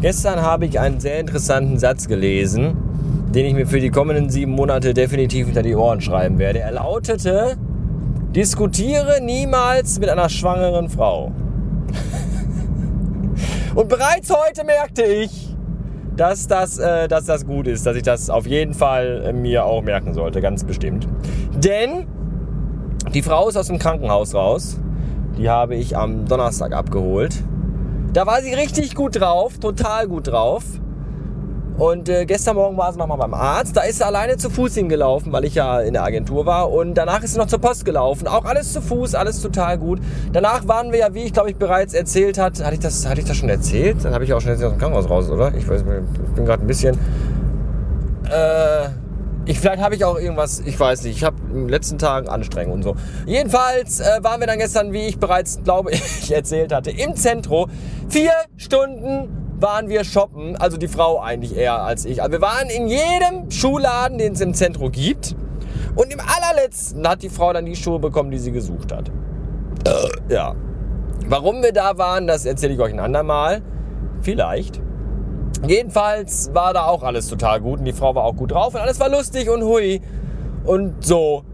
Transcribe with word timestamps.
Gestern 0.00 0.40
habe 0.40 0.64
ich 0.64 0.80
einen 0.80 0.98
sehr 0.98 1.20
interessanten 1.20 1.78
Satz 1.78 2.08
gelesen, 2.08 2.74
den 3.34 3.44
ich 3.44 3.52
mir 3.52 3.66
für 3.66 3.80
die 3.80 3.90
kommenden 3.90 4.30
sieben 4.30 4.52
Monate 4.52 4.94
definitiv 4.94 5.44
hinter 5.46 5.62
die 5.62 5.74
Ohren 5.74 6.00
schreiben 6.00 6.38
werde. 6.38 6.60
Er 6.60 6.72
lautete, 6.72 7.58
diskutiere 8.34 9.20
niemals 9.20 10.00
mit 10.00 10.08
einer 10.08 10.30
schwangeren 10.30 10.88
Frau. 10.88 11.32
Und 13.74 13.88
bereits 13.90 14.30
heute 14.30 14.64
merkte 14.64 15.02
ich, 15.02 15.54
dass 16.16 16.46
das, 16.46 16.78
äh, 16.78 17.06
dass 17.06 17.26
das 17.26 17.46
gut 17.46 17.66
ist, 17.66 17.84
dass 17.84 17.94
ich 17.94 18.02
das 18.02 18.30
auf 18.30 18.46
jeden 18.46 18.72
Fall 18.72 19.24
äh, 19.26 19.32
mir 19.34 19.66
auch 19.66 19.82
merken 19.82 20.14
sollte, 20.14 20.40
ganz 20.40 20.64
bestimmt. 20.64 21.06
Denn 21.54 22.06
die 23.12 23.20
Frau 23.22 23.50
ist 23.50 23.56
aus 23.56 23.66
dem 23.66 23.78
Krankenhaus 23.78 24.34
raus. 24.34 24.78
Die 25.36 25.50
habe 25.50 25.74
ich 25.74 25.94
am 25.94 26.24
Donnerstag 26.24 26.72
abgeholt. 26.72 27.42
Da 28.12 28.26
war 28.26 28.42
sie 28.42 28.52
richtig 28.52 28.94
gut 28.94 29.20
drauf, 29.20 29.58
total 29.58 30.08
gut 30.08 30.28
drauf. 30.28 30.64
Und 31.78 32.10
äh, 32.10 32.26
gestern 32.26 32.56
Morgen 32.56 32.76
war 32.76 32.92
sie 32.92 32.98
nochmal 32.98 33.16
beim 33.16 33.32
Arzt. 33.32 33.74
Da 33.76 33.82
ist 33.82 33.98
sie 33.98 34.04
alleine 34.06 34.36
zu 34.36 34.50
Fuß 34.50 34.74
hingelaufen, 34.74 35.32
weil 35.32 35.46
ich 35.46 35.54
ja 35.54 35.80
in 35.80 35.94
der 35.94 36.04
Agentur 36.04 36.44
war. 36.44 36.70
Und 36.70 36.94
danach 36.94 37.22
ist 37.22 37.32
sie 37.32 37.38
noch 37.38 37.46
zur 37.46 37.60
Post 37.60 37.86
gelaufen. 37.86 38.26
Auch 38.26 38.44
alles 38.44 38.72
zu 38.72 38.82
Fuß, 38.82 39.14
alles 39.14 39.40
total 39.40 39.78
gut. 39.78 40.00
Danach 40.32 40.68
waren 40.68 40.92
wir 40.92 40.98
ja, 40.98 41.14
wie 41.14 41.22
ich 41.22 41.32
glaube 41.32 41.50
ich 41.50 41.56
bereits 41.56 41.94
erzählt 41.94 42.36
hat, 42.36 42.62
hatte 42.62 42.74
ich 42.74 42.80
das, 42.80 43.08
hatte 43.08 43.20
ich 43.20 43.26
das 43.26 43.36
schon 43.36 43.48
erzählt? 43.48 44.04
Dann 44.04 44.12
habe 44.12 44.24
ich 44.24 44.32
auch 44.34 44.40
schon 44.40 44.50
erzählt 44.50 44.66
aus 44.66 44.74
dem 44.74 44.80
Krankenhaus 44.80 45.08
raus, 45.08 45.30
oder? 45.30 45.54
Ich 45.54 45.66
weiß, 45.66 45.80
ich 45.80 46.34
bin 46.34 46.44
gerade 46.44 46.62
ein 46.62 46.66
bisschen. 46.66 46.98
Äh, 48.28 48.88
ich, 49.46 49.58
vielleicht 49.58 49.82
habe 49.82 49.94
ich 49.94 50.04
auch 50.04 50.18
irgendwas, 50.18 50.60
ich 50.60 50.78
weiß 50.78 51.04
nicht. 51.04 51.16
Ich 51.16 51.24
habe 51.24 51.36
in 51.50 51.62
den 51.62 51.68
letzten 51.68 51.98
Tagen 51.98 52.28
Anstrengung 52.28 52.74
und 52.74 52.82
so. 52.82 52.96
Jedenfalls 53.26 54.00
äh, 54.00 54.22
waren 54.22 54.40
wir 54.40 54.46
dann 54.46 54.58
gestern, 54.58 54.92
wie 54.92 55.06
ich 55.06 55.18
bereits 55.18 55.62
glaube 55.64 55.90
ich 55.92 56.32
erzählt 56.32 56.72
hatte, 56.72 56.90
im 56.90 57.14
Zentrum. 57.16 57.70
Vier 58.08 58.32
Stunden 58.56 59.56
waren 59.60 59.88
wir 59.88 60.04
shoppen, 60.04 60.56
also 60.56 60.76
die 60.76 60.88
Frau 60.88 61.20
eigentlich 61.20 61.56
eher 61.56 61.82
als 61.82 62.04
ich. 62.04 62.22
Also 62.22 62.32
wir 62.32 62.40
waren 62.40 62.68
in 62.68 62.86
jedem 62.86 63.50
Schuhladen, 63.50 64.18
den 64.18 64.32
es 64.32 64.40
im 64.40 64.54
Zentrum 64.54 64.90
gibt. 64.90 65.36
Und 65.94 66.12
im 66.12 66.20
allerletzten 66.20 67.06
hat 67.06 67.22
die 67.22 67.28
Frau 67.28 67.52
dann 67.52 67.66
die 67.66 67.76
Schuhe 67.76 67.98
bekommen, 67.98 68.30
die 68.30 68.38
sie 68.38 68.52
gesucht 68.52 68.92
hat. 68.92 69.10
Ja. 70.28 70.54
Warum 71.26 71.62
wir 71.62 71.72
da 71.72 71.98
waren, 71.98 72.26
das 72.26 72.46
erzähle 72.46 72.74
ich 72.74 72.80
euch 72.80 72.92
ein 72.92 73.00
andermal. 73.00 73.62
Vielleicht. 74.22 74.80
Jedenfalls 75.66 76.50
war 76.54 76.72
da 76.72 76.86
auch 76.86 77.02
alles 77.02 77.28
total 77.28 77.60
gut 77.60 77.80
und 77.80 77.84
die 77.84 77.92
Frau 77.92 78.14
war 78.14 78.24
auch 78.24 78.34
gut 78.34 78.52
drauf 78.52 78.74
und 78.74 78.80
alles 78.80 78.98
war 78.98 79.08
lustig 79.08 79.48
und 79.50 79.62
hui 79.62 80.00
und 80.64 81.04
so. 81.04 81.44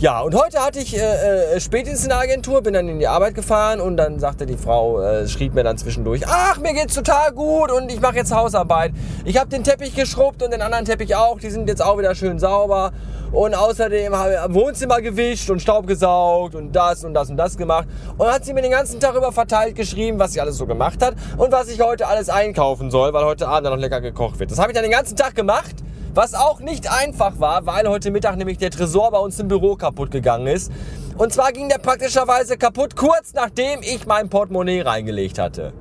Ja, 0.00 0.22
und 0.22 0.34
heute 0.34 0.64
hatte 0.64 0.78
ich 0.78 0.96
äh, 0.96 1.56
äh, 1.56 1.60
spätestens 1.60 2.04
in 2.04 2.08
der 2.08 2.20
Agentur, 2.20 2.62
bin 2.62 2.72
dann 2.72 2.88
in 2.88 2.98
die 2.98 3.06
Arbeit 3.06 3.34
gefahren 3.34 3.82
und 3.82 3.98
dann 3.98 4.18
sagte 4.18 4.46
die 4.46 4.56
Frau, 4.56 4.98
äh, 4.98 5.28
schrieb 5.28 5.52
mir 5.52 5.62
dann 5.62 5.76
zwischendurch, 5.76 6.22
ach, 6.26 6.56
mir 6.56 6.72
geht's 6.72 6.94
total 6.94 7.32
gut 7.32 7.70
und 7.70 7.92
ich 7.92 8.00
mache 8.00 8.16
jetzt 8.16 8.34
Hausarbeit. 8.34 8.92
Ich 9.26 9.36
habe 9.36 9.50
den 9.50 9.62
Teppich 9.62 9.94
geschrubbt 9.94 10.42
und 10.42 10.54
den 10.54 10.62
anderen 10.62 10.86
Teppich 10.86 11.14
auch, 11.16 11.38
die 11.38 11.50
sind 11.50 11.68
jetzt 11.68 11.84
auch 11.84 11.98
wieder 11.98 12.14
schön 12.14 12.38
sauber. 12.38 12.92
Und 13.30 13.54
außerdem 13.54 14.16
habe 14.16 14.32
ich 14.32 14.46
im 14.46 14.54
Wohnzimmer 14.54 15.02
gewischt 15.02 15.50
und 15.50 15.60
Staub 15.60 15.86
gesaugt 15.86 16.54
und 16.54 16.72
das 16.72 17.04
und 17.04 17.12
das 17.12 17.28
und 17.28 17.36
das 17.36 17.58
gemacht. 17.58 17.86
Und 18.16 18.26
hat 18.26 18.46
sie 18.46 18.54
mir 18.54 18.62
den 18.62 18.70
ganzen 18.70 19.00
Tag 19.00 19.14
über 19.16 19.32
verteilt 19.32 19.76
geschrieben, 19.76 20.18
was 20.18 20.32
sie 20.32 20.40
alles 20.40 20.56
so 20.56 20.64
gemacht 20.64 21.02
hat 21.04 21.14
und 21.36 21.52
was 21.52 21.68
ich 21.68 21.82
heute 21.82 22.06
alles 22.06 22.30
einkaufen 22.30 22.90
soll, 22.90 23.12
weil 23.12 23.26
heute 23.26 23.46
Abend 23.48 23.66
dann 23.66 23.74
noch 23.74 23.80
lecker 23.80 24.00
gekocht 24.00 24.38
wird. 24.38 24.50
Das 24.50 24.58
habe 24.58 24.70
ich 24.70 24.74
dann 24.74 24.82
den 24.82 24.92
ganzen 24.92 25.14
Tag 25.14 25.34
gemacht. 25.34 25.74
Was 26.12 26.34
auch 26.34 26.58
nicht 26.58 26.90
einfach 26.90 27.38
war, 27.38 27.66
weil 27.66 27.86
heute 27.88 28.10
Mittag 28.10 28.36
nämlich 28.36 28.58
der 28.58 28.70
Tresor 28.70 29.12
bei 29.12 29.18
uns 29.18 29.38
im 29.38 29.46
Büro 29.46 29.76
kaputt 29.76 30.10
gegangen 30.10 30.48
ist. 30.48 30.72
Und 31.16 31.32
zwar 31.32 31.52
ging 31.52 31.68
der 31.68 31.78
praktischerweise 31.78 32.56
kaputt 32.56 32.96
kurz 32.96 33.32
nachdem 33.32 33.80
ich 33.82 34.06
mein 34.06 34.28
Portemonnaie 34.28 34.80
reingelegt 34.80 35.38
hatte. 35.38 35.72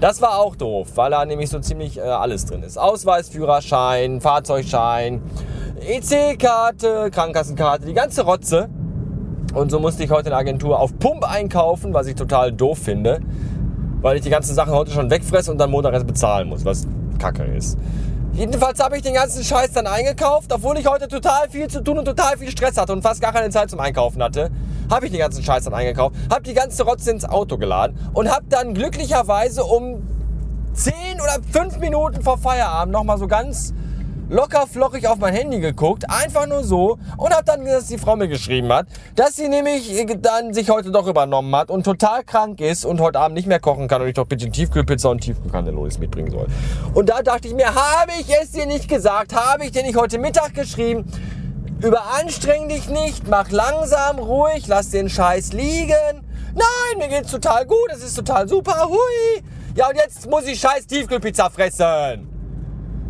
Das 0.00 0.20
war 0.20 0.38
auch 0.38 0.54
doof, 0.54 0.88
weil 0.96 1.10
da 1.10 1.24
nämlich 1.24 1.48
so 1.48 1.60
ziemlich 1.60 1.96
äh, 1.96 2.02
alles 2.02 2.44
drin 2.44 2.62
ist. 2.62 2.76
Ausweis, 2.76 3.30
Führerschein, 3.30 4.20
Fahrzeugschein, 4.20 5.22
EC-Karte, 5.80 7.10
Krankenkassenkarte, 7.10 7.86
die 7.86 7.94
ganze 7.94 8.22
Rotze. 8.22 8.68
Und 9.54 9.70
so 9.70 9.80
musste 9.80 10.04
ich 10.04 10.10
heute 10.10 10.28
in 10.28 10.32
der 10.32 10.38
Agentur 10.38 10.78
auf 10.78 10.98
Pump 10.98 11.24
einkaufen, 11.24 11.94
was 11.94 12.06
ich 12.06 12.16
total 12.16 12.52
doof 12.52 12.78
finde, 12.78 13.20
weil 14.02 14.16
ich 14.16 14.22
die 14.22 14.30
ganzen 14.30 14.54
Sachen 14.54 14.74
heute 14.74 14.90
schon 14.90 15.10
wegfresse 15.10 15.50
und 15.50 15.56
dann 15.56 15.70
Montag 15.70 15.94
erst 15.94 16.06
bezahlen 16.06 16.48
muss, 16.48 16.66
was 16.66 16.86
kacke 17.18 17.44
ist. 17.44 17.78
Jedenfalls 18.38 18.78
habe 18.78 18.96
ich 18.96 19.02
den 19.02 19.14
ganzen 19.14 19.42
Scheiß 19.42 19.72
dann 19.72 19.88
eingekauft, 19.88 20.52
obwohl 20.52 20.78
ich 20.78 20.86
heute 20.86 21.08
total 21.08 21.50
viel 21.50 21.66
zu 21.66 21.82
tun 21.82 21.98
und 21.98 22.04
total 22.04 22.38
viel 22.38 22.48
Stress 22.52 22.76
hatte 22.76 22.92
und 22.92 23.02
fast 23.02 23.20
gar 23.20 23.32
keine 23.32 23.50
Zeit 23.50 23.68
zum 23.68 23.80
Einkaufen 23.80 24.22
hatte. 24.22 24.52
Habe 24.88 25.06
ich 25.06 25.10
den 25.10 25.18
ganzen 25.18 25.42
Scheiß 25.42 25.64
dann 25.64 25.74
eingekauft, 25.74 26.14
habe 26.30 26.42
die 26.44 26.54
ganze 26.54 26.84
Rotze 26.84 27.10
ins 27.10 27.24
Auto 27.24 27.58
geladen 27.58 27.98
und 28.12 28.30
habe 28.30 28.44
dann 28.48 28.74
glücklicherweise 28.74 29.64
um 29.64 30.06
10 30.72 30.94
oder 31.20 31.38
5 31.50 31.78
Minuten 31.78 32.22
vor 32.22 32.38
Feierabend 32.38 32.92
nochmal 32.92 33.18
so 33.18 33.26
ganz 33.26 33.74
locker 34.28 34.66
flockig 34.66 35.06
auf 35.08 35.18
mein 35.18 35.34
Handy 35.34 35.60
geguckt, 35.60 36.04
einfach 36.08 36.46
nur 36.46 36.62
so 36.62 36.98
und 37.16 37.32
habe 37.32 37.44
dann, 37.44 37.64
dass 37.64 37.86
die 37.86 37.98
Frau 37.98 38.16
mir 38.16 38.28
geschrieben 38.28 38.72
hat, 38.72 38.86
dass 39.14 39.36
sie 39.36 39.48
nämlich 39.48 40.06
dann 40.20 40.52
sich 40.52 40.70
heute 40.70 40.90
doch 40.90 41.06
übernommen 41.06 41.54
hat 41.56 41.70
und 41.70 41.84
total 41.84 42.24
krank 42.24 42.60
ist 42.60 42.84
und 42.84 43.00
heute 43.00 43.18
Abend 43.18 43.36
nicht 43.36 43.48
mehr 43.48 43.60
kochen 43.60 43.88
kann 43.88 44.02
und 44.02 44.08
ich 44.08 44.14
doch 44.14 44.26
bitte 44.26 44.50
Tiefkühlpizza 44.50 45.08
und 45.08 45.20
Tiefkühlkannelonis 45.20 45.98
mitbringen 45.98 46.30
soll. 46.30 46.46
Und 46.94 47.08
da 47.08 47.22
dachte 47.22 47.48
ich 47.48 47.54
mir, 47.54 47.74
habe 47.74 48.12
ich 48.20 48.28
es 48.30 48.52
dir 48.52 48.66
nicht 48.66 48.88
gesagt, 48.88 49.34
habe 49.34 49.64
ich 49.64 49.72
dir 49.72 49.82
nicht 49.82 49.96
heute 49.96 50.18
Mittag 50.18 50.54
geschrieben, 50.54 51.10
überanstreng 51.80 52.68
dich 52.68 52.88
nicht, 52.88 53.28
mach 53.28 53.50
langsam, 53.50 54.18
ruhig, 54.18 54.66
lass 54.66 54.90
den 54.90 55.08
Scheiß 55.08 55.52
liegen. 55.52 56.24
Nein, 56.54 56.98
mir 56.98 57.08
geht's 57.08 57.30
total 57.30 57.64
gut, 57.66 57.88
es 57.92 58.02
ist 58.02 58.14
total 58.14 58.48
super, 58.48 58.88
hui. 58.88 59.42
Ja, 59.74 59.88
und 59.88 59.96
jetzt 59.96 60.28
muss 60.28 60.44
ich 60.44 60.60
scheiß 60.60 60.86
Tiefkühlpizza 60.86 61.48
fressen 61.50 62.37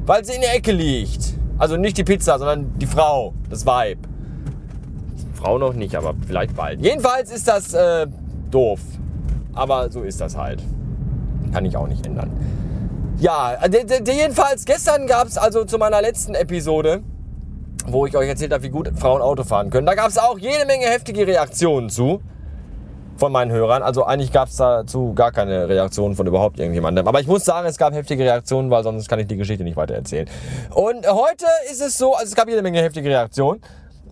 weil 0.09 0.25
sie 0.25 0.35
in 0.35 0.41
der 0.41 0.55
Ecke 0.55 0.73
liegt. 0.73 1.35
Also 1.59 1.77
nicht 1.77 1.99
die 1.99 2.05
Pizza, 2.05 2.39
sondern 2.39 2.79
die 2.79 2.87
Frau, 2.87 3.35
das 3.51 3.67
Weib. 3.67 3.99
Frau 5.35 5.59
noch 5.59 5.75
nicht, 5.75 5.95
aber 5.95 6.15
vielleicht 6.27 6.57
bald. 6.57 6.81
Jedenfalls 6.81 7.31
ist 7.31 7.47
das 7.47 7.75
äh, 7.75 8.07
doof. 8.51 8.81
Aber 9.53 9.91
so 9.93 10.03
ist 10.03 10.21
das 10.21 10.37
halt. 10.37 10.63
Kann 11.53 11.65
ich 11.67 11.77
auch 11.77 11.87
nicht 11.87 12.07
ändern. 12.07 12.31
Ja, 13.19 13.59
jedenfalls 13.67 14.65
gestern 14.65 15.07
gab 15.07 15.27
es 15.27 15.37
also 15.37 15.65
zu 15.65 15.77
meiner 15.77 16.01
letzten 16.01 16.35
Episode, 16.35 17.03
wo 17.87 18.07
ich 18.07 18.17
euch 18.17 18.29
erzählt 18.29 18.53
habe, 18.53 18.63
wie 18.63 18.71
gut 18.71 18.91
Frauen 18.97 19.21
Auto 19.21 19.45
fahren 19.45 19.69
können. 19.69 19.87
Da 19.87 19.95
gab 19.95 20.09
es 20.09 20.17
auch 20.17 20.39
jede 20.39 20.65
Menge 20.65 20.87
heftige 20.87 21.27
Reaktionen 21.27 21.91
zu 21.91 22.23
von 23.19 23.33
meinen 23.33 23.51
Hörern. 23.51 23.83
Also 23.83 24.05
eigentlich 24.05 24.33
gab 24.33 24.49
es 24.49 24.57
dazu 24.57 25.13
gar 25.13 25.33
keine 25.33 25.69
Reaktion 25.69 26.15
von 26.15 26.27
überhaupt 26.27 26.59
irgendjemandem. 26.59 27.07
Aber 27.07 27.21
ich 27.21 27.27
muss 27.27 27.45
sagen, 27.45 27.67
es 27.67 27.77
gab 27.77 27.93
heftige 27.93 28.25
Reaktionen, 28.25 28.71
weil 28.71 28.83
sonst 28.85 29.09
kann 29.09 29.19
ich 29.19 29.27
die 29.27 29.37
Geschichte 29.37 29.65
nicht 29.65 29.77
weiter 29.77 29.95
erzählen. 29.95 30.29
Und 30.71 31.07
heute 31.07 31.47
ist 31.71 31.83
es 31.83 31.99
so, 31.99 32.15
also 32.15 32.27
es 32.27 32.35
gab 32.35 32.49
jede 32.49 32.63
Menge 32.63 32.81
heftige 32.81 33.09
Reaktionen. 33.09 33.61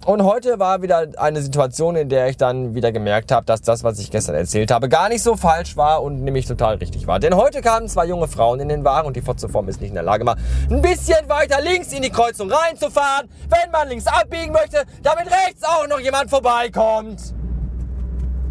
Und 0.04 0.22
heute 0.22 0.60
war 0.60 0.82
wieder 0.82 1.08
eine 1.16 1.40
Situation, 1.40 1.96
in 1.96 2.08
der 2.08 2.28
ich 2.28 2.36
dann 2.36 2.76
wieder 2.76 2.92
gemerkt 2.92 3.32
habe, 3.32 3.44
dass 3.44 3.60
das, 3.62 3.82
was 3.82 3.98
ich 3.98 4.10
gestern 4.10 4.36
erzählt 4.36 4.70
habe, 4.70 4.88
gar 4.88 5.08
nicht 5.08 5.22
so 5.22 5.34
falsch 5.34 5.76
war 5.76 6.02
und 6.02 6.22
nämlich 6.22 6.46
total 6.46 6.76
richtig 6.76 7.08
war. 7.08 7.18
Denn 7.18 7.34
heute 7.34 7.60
kamen 7.60 7.88
zwei 7.88 8.06
junge 8.06 8.28
Frauen 8.28 8.60
in 8.60 8.68
den 8.68 8.84
Wagen 8.84 9.08
und 9.08 9.16
die 9.16 9.20
Fotzeform 9.20 9.68
ist 9.68 9.80
nicht 9.80 9.88
in 9.88 9.94
der 9.94 10.04
Lage, 10.04 10.22
mal 10.22 10.36
ein 10.70 10.80
bisschen 10.80 11.28
weiter 11.28 11.60
links 11.60 11.92
in 11.92 12.02
die 12.02 12.10
Kreuzung 12.10 12.52
reinzufahren, 12.52 13.28
wenn 13.48 13.70
man 13.72 13.88
links 13.88 14.06
abbiegen 14.06 14.52
möchte, 14.52 14.84
damit 15.02 15.26
rechts 15.26 15.64
auch 15.64 15.88
noch 15.88 15.98
jemand 15.98 16.30
vorbeikommt. 16.30 17.35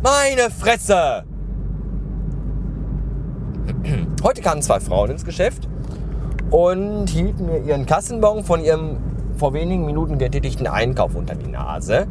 Meine 0.05 0.51
Fresse! 0.51 1.23
Heute 4.21 4.41
kamen 4.43 4.61
zwei 4.61 4.79
Frauen 4.79 5.09
ins 5.09 5.25
Geschäft 5.25 5.67
und 6.51 7.09
hielten 7.09 7.47
mir 7.47 7.57
ihren 7.63 7.87
Kassenbon 7.87 8.43
von 8.43 8.63
ihrem 8.63 8.97
vor 9.35 9.53
wenigen 9.53 9.83
Minuten 9.83 10.19
getätigten 10.19 10.67
Einkauf 10.67 11.15
unter 11.15 11.33
die 11.33 11.47
Nase. 11.47 12.05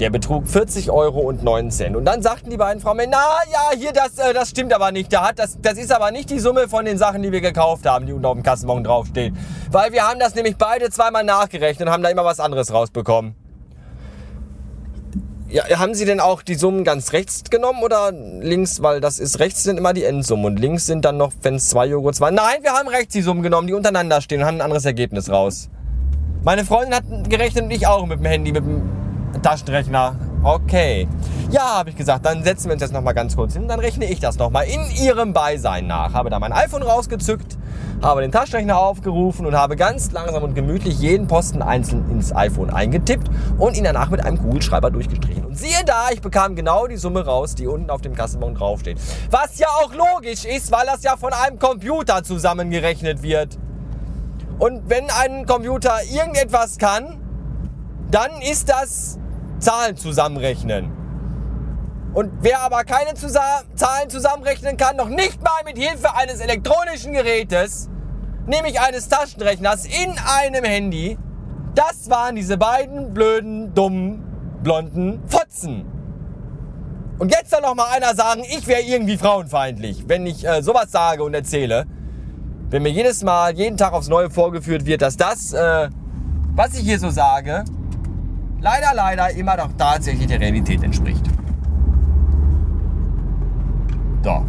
Der 0.00 0.10
betrug 0.10 0.48
40 0.48 0.90
Euro 0.90 1.20
und 1.20 1.44
9 1.44 1.70
Cent. 1.70 1.94
Und 1.94 2.06
dann 2.06 2.22
sagten 2.22 2.50
die 2.50 2.56
beiden 2.56 2.82
Frauen 2.82 2.98
na 3.08 3.18
ja, 3.52 3.70
hier, 3.78 3.92
das, 3.92 4.18
äh, 4.18 4.34
das 4.34 4.50
stimmt 4.50 4.72
aber 4.72 4.90
nicht. 4.90 5.12
Da 5.12 5.28
hat, 5.28 5.38
das, 5.38 5.60
das 5.62 5.78
ist 5.78 5.92
aber 5.92 6.10
nicht 6.10 6.28
die 6.28 6.40
Summe 6.40 6.66
von 6.66 6.84
den 6.84 6.98
Sachen, 6.98 7.22
die 7.22 7.30
wir 7.30 7.40
gekauft 7.40 7.86
haben, 7.86 8.04
die 8.04 8.14
unter 8.14 8.34
dem 8.34 8.42
Kassenbon 8.42 8.82
draufsteht. 8.82 9.32
Weil 9.70 9.92
wir 9.92 10.08
haben 10.08 10.18
das 10.18 10.34
nämlich 10.34 10.56
beide 10.56 10.90
zweimal 10.90 11.22
nachgerechnet 11.22 11.86
und 11.86 11.94
haben 11.94 12.02
da 12.02 12.08
immer 12.08 12.24
was 12.24 12.40
anderes 12.40 12.72
rausbekommen. 12.72 13.36
Ja, 15.52 15.64
haben 15.78 15.94
Sie 15.94 16.06
denn 16.06 16.18
auch 16.18 16.40
die 16.40 16.54
Summen 16.54 16.82
ganz 16.82 17.12
rechts 17.12 17.44
genommen 17.50 17.82
oder 17.82 18.10
links? 18.10 18.80
Weil 18.80 19.02
das 19.02 19.18
ist 19.18 19.38
rechts 19.38 19.62
sind 19.62 19.76
immer 19.76 19.92
die 19.92 20.02
Endsummen 20.02 20.46
und 20.46 20.58
links 20.58 20.86
sind 20.86 21.04
dann 21.04 21.18
noch, 21.18 21.30
wenn 21.42 21.56
es 21.56 21.68
zwei 21.68 21.84
Joghurts 21.84 22.22
waren. 22.22 22.34
Nein, 22.34 22.62
wir 22.62 22.72
haben 22.72 22.88
rechts 22.88 23.12
die 23.12 23.20
Summen 23.20 23.42
genommen, 23.42 23.66
die 23.66 23.74
untereinander 23.74 24.22
stehen 24.22 24.40
und 24.40 24.46
haben 24.46 24.56
ein 24.56 24.60
anderes 24.62 24.86
Ergebnis 24.86 25.28
raus. 25.28 25.68
Meine 26.42 26.64
Freundin 26.64 26.94
hat 26.94 27.04
gerechnet 27.28 27.64
und 27.64 27.70
ich 27.70 27.86
auch 27.86 28.06
mit 28.06 28.20
dem 28.20 28.24
Handy, 28.24 28.50
mit 28.50 28.64
dem 28.64 28.82
Taschenrechner. 29.42 30.16
Okay. 30.42 31.06
Ja, 31.50 31.76
habe 31.76 31.90
ich 31.90 31.96
gesagt, 31.96 32.24
dann 32.24 32.42
setzen 32.44 32.68
wir 32.68 32.72
uns 32.72 32.80
jetzt 32.80 32.94
nochmal 32.94 33.12
ganz 33.12 33.36
kurz 33.36 33.52
hin. 33.52 33.68
Dann 33.68 33.78
rechne 33.78 34.06
ich 34.06 34.20
das 34.20 34.38
nochmal 34.38 34.64
in 34.64 34.90
ihrem 35.04 35.34
Beisein 35.34 35.86
nach. 35.86 36.14
Habe 36.14 36.30
da 36.30 36.38
mein 36.38 36.52
iPhone 36.54 36.82
rausgezückt, 36.82 37.58
habe 38.02 38.20
den 38.20 38.32
Taschenrechner 38.32 38.76
aufgerufen 38.78 39.46
und 39.46 39.54
habe 39.54 39.76
ganz 39.76 40.10
langsam 40.10 40.42
und 40.42 40.54
gemütlich 40.54 40.98
jeden 40.98 41.28
Posten 41.28 41.62
einzeln 41.62 42.10
ins 42.10 42.34
iPhone 42.34 42.70
eingetippt 42.70 43.30
und 43.58 43.76
ihn 43.76 43.84
danach 43.84 44.10
mit 44.10 44.24
einem 44.24 44.38
Kugelschreiber 44.38 44.90
durchgestrichen. 44.90 45.44
Und 45.46 45.56
siehe 45.56 45.84
da, 45.86 46.10
ich 46.12 46.20
bekam 46.20 46.56
genau 46.56 46.88
die 46.88 46.96
Summe 46.96 47.24
raus, 47.24 47.54
die 47.54 47.68
unten 47.68 47.90
auf 47.90 48.00
dem 48.00 48.14
Kassenbon 48.14 48.56
draufsteht. 48.56 48.98
Was 49.30 49.58
ja 49.58 49.68
auch 49.68 49.94
logisch 49.94 50.44
ist, 50.44 50.72
weil 50.72 50.84
das 50.86 51.04
ja 51.04 51.16
von 51.16 51.32
einem 51.32 51.60
Computer 51.60 52.24
zusammengerechnet 52.24 53.22
wird. 53.22 53.56
Und 54.58 54.90
wenn 54.90 55.08
ein 55.10 55.46
Computer 55.46 55.94
irgendetwas 56.10 56.78
kann, 56.78 57.20
dann 58.10 58.42
ist 58.42 58.68
das 58.68 59.18
Zahlen 59.60 59.96
zusammenrechnen. 59.96 60.90
Und 62.14 62.30
wer 62.40 62.60
aber 62.60 62.84
keine 62.84 63.14
Zusa 63.14 63.62
Zahlen 63.74 64.10
zusammenrechnen 64.10 64.76
kann, 64.76 64.96
noch 64.96 65.08
nicht 65.08 65.42
mal 65.42 65.62
mit 65.64 65.78
Hilfe 65.78 66.14
eines 66.14 66.40
elektronischen 66.40 67.14
Gerätes, 67.14 67.88
nämlich 68.46 68.80
eines 68.80 69.08
Taschenrechners 69.08 69.86
in 69.86 70.10
einem 70.18 70.64
Handy, 70.64 71.18
das 71.74 72.10
waren 72.10 72.36
diese 72.36 72.58
beiden 72.58 73.14
blöden, 73.14 73.74
dummen, 73.74 74.22
blonden 74.62 75.22
Fotzen. 75.26 75.84
Und 77.18 77.30
jetzt 77.30 77.50
soll 77.50 77.60
noch 77.60 77.74
mal 77.74 77.86
einer 77.92 78.14
sagen, 78.14 78.42
ich 78.42 78.66
wäre 78.66 78.82
irgendwie 78.82 79.16
frauenfeindlich, 79.16 80.04
wenn 80.08 80.26
ich 80.26 80.46
äh, 80.46 80.62
sowas 80.62 80.90
sage 80.90 81.22
und 81.22 81.34
erzähle. 81.34 81.86
Wenn 82.68 82.82
mir 82.82 82.90
jedes 82.90 83.22
Mal, 83.22 83.54
jeden 83.54 83.76
Tag 83.76 83.92
aufs 83.92 84.08
Neue 84.08 84.30
vorgeführt 84.30 84.86
wird, 84.86 85.02
dass 85.02 85.16
das, 85.16 85.52
äh, 85.52 85.88
was 86.54 86.74
ich 86.74 86.80
hier 86.80 86.98
so 86.98 87.10
sage, 87.10 87.64
leider, 88.60 88.94
leider 88.94 89.30
immer 89.30 89.56
doch 89.56 89.70
tatsächlich 89.76 90.26
der 90.26 90.40
Realität 90.40 90.82
entspricht. 90.82 91.24
So. 94.24 94.44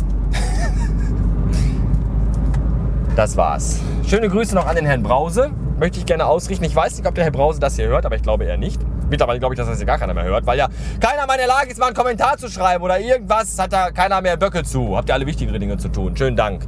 Das 3.16 3.38
war's. 3.38 3.80
Schöne 4.08 4.28
Grüße 4.28 4.56
noch 4.56 4.66
an 4.66 4.76
den 4.76 4.88
Herrn 4.88 5.04
Brause. 5.04 5.52
Möchte 5.80 6.00
ich 6.00 6.06
gerne 6.08 6.26
ausrichten. 6.26 6.64
Ich 6.66 6.76
weiß 6.76 6.98
nicht, 6.98 7.08
ob 7.08 7.14
der 7.14 7.24
Herr 7.24 7.32
Brause 7.32 7.60
das 7.60 7.76
hier 7.76 7.88
hört, 7.88 8.08
aber 8.08 8.16
ich 8.16 8.24
glaube 8.24 8.46
eher 8.46 8.58
nicht. 8.58 8.82
Mittlerweile 9.08 9.38
glaube 9.38 9.54
ich, 9.54 9.60
dass 9.60 9.68
das 9.68 9.78
hier 9.78 9.86
gar 9.86 10.00
keiner 10.00 10.16
mehr 10.16 10.24
hört, 10.24 10.48
weil 10.48 10.58
ja 10.58 10.68
keiner 11.00 11.28
mehr 11.28 11.36
in 11.36 11.42
der 11.42 11.48
Lage 11.48 11.70
ist, 11.70 11.78
mal 11.78 11.88
einen 11.88 11.96
Kommentar 11.96 12.38
zu 12.38 12.50
schreiben 12.50 12.84
oder 12.84 13.00
irgendwas. 13.00 13.60
Hat 13.60 13.72
da 13.72 13.92
keiner 13.92 14.20
mehr 14.22 14.36
Böcke 14.36 14.64
zu. 14.64 14.98
Habt 14.98 15.10
ihr 15.10 15.14
alle 15.14 15.28
wichtigere 15.28 15.60
Dinge 15.60 15.78
zu 15.78 15.90
tun. 15.90 16.18
Schönen 16.18 16.36
Dank. 16.36 16.68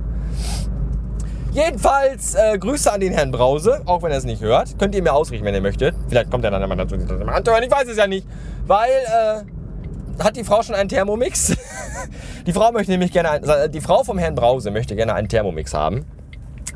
Jedenfalls 1.51 2.35
äh, 2.35 2.59
Grüße 2.59 2.93
an 2.93 2.99
den 2.99 3.13
Herrn 3.13 3.31
Brause, 3.31 3.81
auch 3.85 4.03
wenn 4.03 4.11
er 4.11 4.17
es 4.17 4.25
nicht 4.25 4.43
hört. 4.43 4.77
Könnt 4.77 4.93
ihr 4.93 5.01
mir 5.01 5.13
ausrichten, 5.13 5.45
wenn 5.47 5.55
ihr 5.55 5.61
möchtet. 5.61 5.95
Vielleicht 6.09 6.29
kommt 6.29 6.43
er 6.43 6.51
dann 6.51 6.61
einmal 6.61 6.77
dazu, 6.77 6.95
das 6.95 7.25
mal 7.25 7.33
anzuhören. 7.33 7.63
Ich 7.63 7.71
weiß 7.71 7.87
es 7.87 7.97
ja 7.97 8.05
nicht. 8.05 8.27
Weil, 8.67 8.89
äh, 8.91 10.23
hat 10.23 10.35
die 10.35 10.43
Frau 10.43 10.61
schon 10.61 10.75
einen 10.75 10.89
Thermomix? 10.89 11.55
die 12.45 12.53
Frau 12.53 12.71
möchte 12.71 12.91
nämlich 12.91 13.11
gerne, 13.11 13.31
ein, 13.31 13.71
die 13.71 13.81
Frau 13.81 14.03
vom 14.03 14.17
Herrn 14.19 14.35
Brause 14.35 14.69
möchte 14.69 14.95
gerne 14.95 15.15
einen 15.15 15.27
Thermomix 15.27 15.73
haben. 15.73 16.05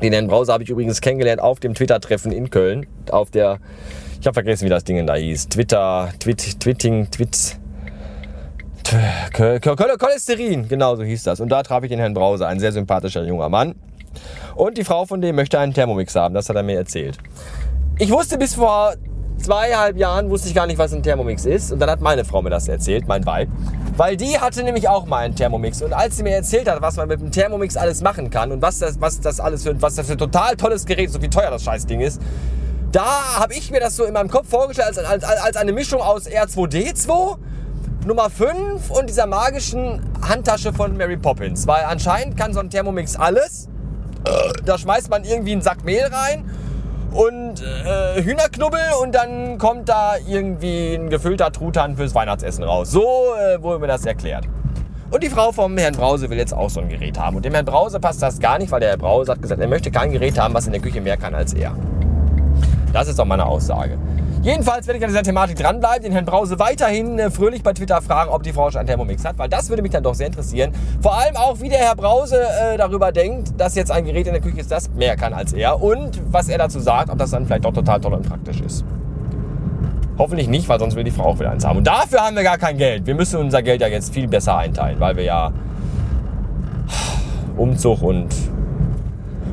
Den 0.02 0.12
Herrn 0.12 0.28
Brause 0.28 0.52
habe 0.52 0.64
ich 0.64 0.70
übrigens 0.70 1.00
kennengelernt 1.00 1.42
auf 1.42 1.60
dem 1.60 1.74
Twitter-Treffen 1.74 2.32
in 2.32 2.50
Köln. 2.50 2.86
Auf 3.10 3.30
der, 3.30 3.58
ich 4.20 4.26
habe 4.26 4.34
vergessen, 4.34 4.64
wie 4.64 4.70
das 4.70 4.84
Ding 4.84 5.06
da 5.06 5.14
hieß. 5.14 5.48
Twitter, 5.48 6.10
Twit, 6.18 6.60
Twitting, 6.60 7.10
Twit. 7.10 7.58
Cholesterin, 9.32 10.68
genau 10.68 10.96
so 10.96 11.02
hieß 11.02 11.22
das. 11.22 11.40
Und 11.40 11.50
da 11.50 11.62
traf 11.62 11.84
ich 11.84 11.90
den 11.90 11.98
Herrn 11.98 12.14
Brause, 12.14 12.46
ein 12.46 12.58
sehr 12.58 12.72
sympathischer 12.72 13.24
junger 13.24 13.48
Mann. 13.48 13.74
Und 14.56 14.78
die 14.78 14.84
Frau 14.84 15.04
von 15.04 15.20
dem 15.20 15.36
möchte 15.36 15.58
einen 15.58 15.74
Thermomix 15.74 16.14
haben, 16.16 16.34
das 16.34 16.48
hat 16.48 16.56
er 16.56 16.62
mir 16.62 16.76
erzählt. 16.76 17.18
Ich 17.98 18.10
wusste 18.10 18.38
bis 18.38 18.54
vor 18.54 18.94
zweieinhalb 19.42 19.96
Jahren, 19.96 20.30
wusste 20.30 20.48
ich 20.48 20.54
gar 20.54 20.66
nicht, 20.66 20.78
was 20.78 20.92
ein 20.92 21.02
Thermomix 21.02 21.44
ist. 21.44 21.72
Und 21.72 21.78
dann 21.80 21.90
hat 21.90 22.00
meine 22.00 22.24
Frau 22.24 22.42
mir 22.42 22.50
das 22.50 22.68
erzählt, 22.68 23.08
mein 23.08 23.24
Weib. 23.26 23.48
Weil 23.96 24.16
die 24.16 24.38
hatte 24.38 24.62
nämlich 24.62 24.88
auch 24.88 25.06
mal 25.06 25.18
einen 25.18 25.34
Thermomix. 25.34 25.82
Und 25.82 25.92
als 25.92 26.16
sie 26.16 26.22
mir 26.22 26.34
erzählt 26.34 26.68
hat, 26.68 26.80
was 26.82 26.96
man 26.96 27.08
mit 27.08 27.20
dem 27.20 27.30
Thermomix 27.30 27.76
alles 27.76 28.02
machen 28.02 28.30
kann 28.30 28.52
und 28.52 28.62
was 28.62 28.78
das, 28.78 29.00
was 29.00 29.20
das 29.20 29.40
alles 29.40 29.62
für, 29.62 29.80
was 29.80 29.94
das 29.94 30.06
für 30.06 30.12
ein 30.12 30.18
total 30.18 30.56
tolles 30.56 30.86
Gerät, 30.86 31.10
so 31.10 31.20
wie 31.22 31.28
teuer 31.28 31.50
das 31.50 31.62
Scheißding 31.64 32.00
ist, 32.00 32.20
da 32.92 33.38
habe 33.38 33.54
ich 33.54 33.70
mir 33.70 33.80
das 33.80 33.96
so 33.96 34.04
in 34.04 34.12
meinem 34.12 34.30
Kopf 34.30 34.48
vorgestellt 34.48 34.98
als, 34.98 35.24
als, 35.24 35.24
als 35.24 35.56
eine 35.56 35.72
Mischung 35.72 36.00
aus 36.00 36.26
R2D2, 36.26 37.36
Nummer 38.06 38.30
5 38.30 38.90
und 38.90 39.08
dieser 39.08 39.26
magischen 39.26 40.00
Handtasche 40.26 40.72
von 40.72 40.96
Mary 40.96 41.16
Poppins. 41.16 41.66
Weil 41.66 41.84
anscheinend 41.84 42.36
kann 42.36 42.52
so 42.52 42.60
ein 42.60 42.70
Thermomix 42.70 43.16
alles. 43.16 43.68
Da 44.64 44.76
schmeißt 44.76 45.10
man 45.10 45.24
irgendwie 45.24 45.52
einen 45.52 45.62
Sack 45.62 45.84
Mehl 45.84 46.04
rein 46.04 46.44
und 47.12 47.62
äh, 47.62 48.22
Hühnerknubbel 48.22 48.80
und 49.02 49.14
dann 49.14 49.58
kommt 49.58 49.88
da 49.88 50.14
irgendwie 50.28 50.94
ein 50.94 51.10
gefüllter 51.10 51.52
Truthahn 51.52 51.96
fürs 51.96 52.14
Weihnachtsessen 52.14 52.64
raus. 52.64 52.90
So 52.90 53.02
äh, 53.34 53.62
wurde 53.62 53.80
mir 53.80 53.86
das 53.88 54.04
erklärt. 54.06 54.46
Und 55.10 55.24
die 55.24 55.28
Frau 55.28 55.50
vom 55.50 55.76
Herrn 55.76 55.94
Brause 55.94 56.30
will 56.30 56.38
jetzt 56.38 56.54
auch 56.54 56.70
so 56.70 56.80
ein 56.80 56.88
Gerät 56.88 57.18
haben. 57.18 57.36
Und 57.36 57.44
dem 57.44 57.52
Herrn 57.52 57.64
Brause 57.64 57.98
passt 57.98 58.22
das 58.22 58.38
gar 58.38 58.58
nicht, 58.58 58.70
weil 58.70 58.78
der 58.78 58.90
Herr 58.90 58.96
Brause 58.96 59.32
hat 59.32 59.42
gesagt, 59.42 59.60
er 59.60 59.66
möchte 59.66 59.90
kein 59.90 60.12
Gerät 60.12 60.38
haben, 60.38 60.54
was 60.54 60.66
in 60.66 60.72
der 60.72 60.80
Küche 60.80 61.00
mehr 61.00 61.16
kann 61.16 61.34
als 61.34 61.52
er. 61.52 61.74
Das 62.92 63.08
ist 63.08 63.18
auch 63.18 63.24
meine 63.24 63.46
Aussage. 63.46 63.98
Jedenfalls 64.42 64.86
werde 64.86 64.96
ich 64.96 65.04
an 65.04 65.10
dieser 65.10 65.22
Thematik 65.22 65.58
dranbleiben, 65.58 66.02
den 66.02 66.12
Herrn 66.12 66.24
Brause 66.24 66.58
weiterhin 66.58 67.18
äh, 67.18 67.30
fröhlich 67.30 67.62
bei 67.62 67.74
Twitter 67.74 68.00
fragen, 68.00 68.30
ob 68.30 68.42
die 68.42 68.54
Frau 68.54 68.70
schon 68.70 68.78
einen 68.78 68.88
Thermomix 68.88 69.22
hat, 69.22 69.36
weil 69.36 69.50
das 69.50 69.68
würde 69.68 69.82
mich 69.82 69.92
dann 69.92 70.02
doch 70.02 70.14
sehr 70.14 70.28
interessieren. 70.28 70.72
Vor 71.02 71.14
allem 71.14 71.36
auch, 71.36 71.60
wie 71.60 71.68
der 71.68 71.78
Herr 71.78 71.94
Brause 71.94 72.40
äh, 72.40 72.78
darüber 72.78 73.12
denkt, 73.12 73.52
dass 73.58 73.74
jetzt 73.74 73.90
ein 73.90 74.06
Gerät 74.06 74.26
in 74.26 74.32
der 74.32 74.40
Küche 74.40 74.60
ist, 74.60 74.70
das 74.70 74.88
mehr 74.92 75.14
kann 75.16 75.34
als 75.34 75.52
er 75.52 75.82
und 75.82 76.22
was 76.32 76.48
er 76.48 76.56
dazu 76.56 76.80
sagt, 76.80 77.10
ob 77.10 77.18
das 77.18 77.32
dann 77.32 77.44
vielleicht 77.44 77.66
doch 77.66 77.74
total 77.74 78.00
toll 78.00 78.14
und 78.14 78.26
praktisch 78.26 78.62
ist. 78.62 78.82
Hoffentlich 80.16 80.48
nicht, 80.48 80.66
weil 80.70 80.78
sonst 80.78 80.96
will 80.96 81.04
die 81.04 81.10
Frau 81.10 81.24
auch 81.24 81.38
wieder 81.38 81.50
eins 81.50 81.66
haben. 81.66 81.76
Und 81.76 81.86
dafür 81.86 82.20
haben 82.20 82.34
wir 82.34 82.42
gar 82.42 82.56
kein 82.56 82.78
Geld. 82.78 83.04
Wir 83.06 83.14
müssen 83.14 83.38
unser 83.40 83.62
Geld 83.62 83.82
ja 83.82 83.88
jetzt 83.88 84.14
viel 84.14 84.26
besser 84.26 84.56
einteilen, 84.56 84.98
weil 85.00 85.16
wir 85.16 85.24
ja 85.24 85.52
Umzug 87.58 88.00
und 88.02 88.28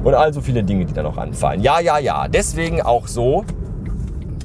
und 0.03 0.13
all 0.13 0.31
so 0.31 0.39
viele 0.39 0.63
Dinge, 0.63 0.85
die 0.85 0.93
da 0.93 1.03
noch 1.03 1.17
anfallen. 1.17 1.61
Ja, 1.61 1.81
ja, 1.81 1.97
ja. 1.97 2.29
Deswegen 2.29 2.81
auch 2.81 3.07
so, 3.07 3.43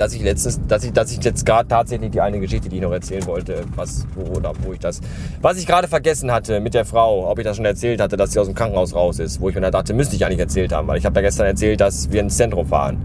dass 0.03 0.15
ich 0.15 0.23
letztens, 0.23 0.61
dass 0.67 0.83
ich, 0.83 0.93
dass 0.93 1.13
ich 1.13 1.23
jetzt 1.23 1.47
gerade 1.47 1.69
tatsächlich 1.69 2.11
die 2.11 2.21
eine 2.21 2.41
Geschichte, 2.41 2.69
die 2.69 2.77
ich 2.77 2.83
noch 2.83 2.91
erzählen 2.91 3.25
wollte, 3.25 3.63
was, 3.77 4.05
wo, 4.17 4.37
oder 4.37 4.53
wo 4.63 4.73
ich 4.73 4.81
das, 4.81 5.01
was 5.41 5.59
ich 5.59 5.65
gerade 5.65 5.87
vergessen 5.87 6.33
hatte 6.33 6.59
mit 6.59 6.75
der 6.75 6.85
Frau, 6.85 7.31
ob 7.31 7.39
ich 7.39 7.45
das 7.45 7.55
schon 7.55 7.65
erzählt 7.65 8.01
hatte, 8.01 8.17
dass 8.17 8.33
sie 8.33 8.41
aus 8.41 8.47
dem 8.47 8.57
Krankenhaus 8.57 8.97
raus 8.97 9.21
ist, 9.21 9.41
wo 9.41 9.49
ich 9.49 9.55
mir 9.55 9.61
dann 9.61 9.71
dachte, 9.71 9.95
müsste 9.95 10.17
ich 10.17 10.27
eigentlich 10.27 10.41
erzählt 10.41 10.73
haben, 10.73 10.89
weil 10.89 10.99
ich 10.99 11.07
habe 11.07 11.15
ja 11.21 11.23
gestern 11.23 11.47
erzählt, 11.47 11.81
dass 11.81 12.11
wir 12.11 12.21
ins 12.21 12.37
Zentrum 12.37 12.67
fahren. 12.67 13.01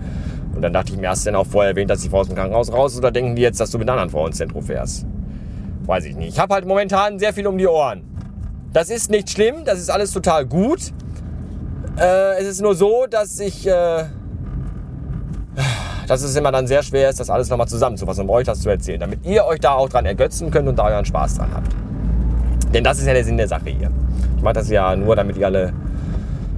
Und 0.56 0.64
dann 0.64 0.74
dachte 0.74 0.92
ich 0.92 0.98
mir, 0.98 1.10
hast 1.10 1.24
du 1.24 1.30
denn 1.30 1.36
auch 1.36 1.46
vorher 1.46 1.70
erwähnt, 1.70 1.92
dass 1.92 2.02
die 2.02 2.10
Frau 2.10 2.22
aus 2.22 2.28
dem 2.28 2.36
Krankenhaus 2.36 2.74
raus 2.74 2.94
ist, 2.94 2.98
oder 2.98 3.12
denken 3.12 3.36
die 3.36 3.44
jetzt, 3.44 3.60
dass 3.60 3.70
du 3.70 3.78
mit 3.78 3.88
einer 3.88 4.02
anderen 4.02 4.10
Frau 4.10 4.26
ins 4.26 4.38
Zentrum 4.38 4.64
fährst? 4.64 5.06
Weiß 5.86 6.04
ich 6.04 6.16
nicht. 6.16 6.30
Ich 6.30 6.40
habe 6.40 6.56
halt 6.56 6.66
momentan 6.66 7.20
sehr 7.20 7.32
viel 7.32 7.46
um 7.46 7.60
die 7.60 7.68
Ohren. 7.68 8.02
Das 8.74 8.90
ist 8.90 9.12
nicht 9.12 9.30
schlimm, 9.30 9.66
das 9.66 9.78
ist 9.78 9.92
alles 9.92 10.12
total 10.12 10.48
gut. 10.48 10.94
Äh, 12.00 12.42
es 12.42 12.48
ist 12.48 12.62
nur 12.62 12.74
so, 12.74 13.06
dass 13.08 13.40
ich... 13.40 13.68
Äh, 13.68 14.06
dass 16.08 16.22
es 16.24 16.36
immer 16.36 16.52
dann 16.52 16.68
sehr 16.68 16.82
schwer 16.84 17.10
ist, 17.10 17.20
das 17.20 17.30
alles 17.30 17.50
nochmal 17.50 17.68
zusammenzufassen 17.68 18.24
und 18.24 18.30
euch 18.30 18.46
das 18.46 18.62
zu 18.62 18.70
erzählen, 18.70 19.00
damit 19.00 19.26
ihr 19.26 19.46
euch 19.46 19.60
da 19.60 19.74
auch 19.74 19.90
dran 19.90 20.06
ergötzen 20.06 20.50
könnt 20.50 20.68
und 20.68 20.78
da 20.80 20.86
euren 20.86 21.06
Spaß 21.06 21.36
dran 21.36 21.50
habt. 21.54 21.76
Denn 22.74 22.84
das 22.84 23.00
ist 23.00 23.08
ja 23.08 23.14
der 23.14 23.24
Sinn 23.24 23.38
der 23.38 23.48
Sache 23.48 23.70
hier. 23.70 23.92
Ich 24.38 24.44
mache 24.44 24.56
das 24.56 24.70
ja 24.70 24.96
nur, 24.96 25.16
damit 25.16 25.38
ihr 25.38 25.46
alle 25.46 25.74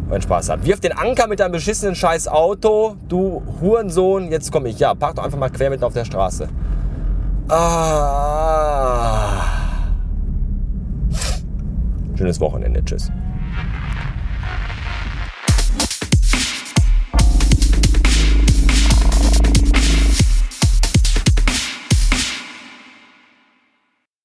euren 0.09 0.21
Spaß 0.21 0.49
habt. 0.49 0.65
Wirf 0.65 0.79
den 0.79 0.91
Anker 0.91 1.27
mit 1.27 1.39
deinem 1.39 1.51
beschissenen 1.53 1.95
scheiß 1.95 2.27
Auto, 2.27 2.95
du 3.07 3.41
Hurensohn. 3.61 4.31
Jetzt 4.31 4.51
komme 4.51 4.69
ich. 4.69 4.79
Ja, 4.79 4.95
park 4.95 5.15
doch 5.15 5.23
einfach 5.23 5.37
mal 5.37 5.49
quer 5.49 5.69
mitten 5.69 5.83
auf 5.83 5.93
der 5.93 6.05
Straße. 6.05 6.47
Ah. 7.47 9.19
Schönes 12.15 12.39
Wochenende. 12.39 12.83
Tschüss. 12.83 13.11